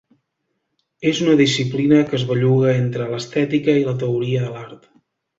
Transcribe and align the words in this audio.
És 1.09 1.19
una 1.25 1.35
disciplina 1.41 1.99
que 2.07 2.17
es 2.19 2.25
belluga 2.31 2.73
entre 2.85 3.07
l'estètica 3.11 3.75
i 3.81 3.87
la 3.89 3.93
teoria 4.05 4.41
de 4.47 4.55
l'art. 4.55 4.89